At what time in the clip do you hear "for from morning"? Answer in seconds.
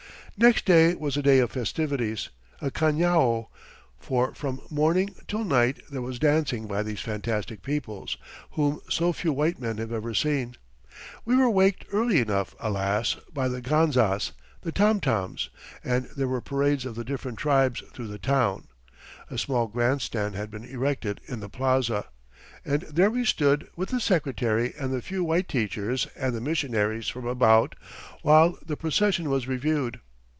3.99-5.13